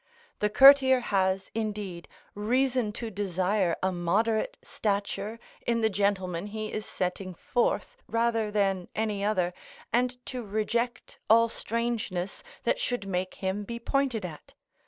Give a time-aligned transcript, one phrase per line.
[0.39, 6.87] The Courtier has, indeed, reason to desire a moderate stature in the gentlemen he is
[6.87, 9.53] setting forth, rather than any other,
[9.93, 14.55] and to reject all strangeness that should make him be pointed at.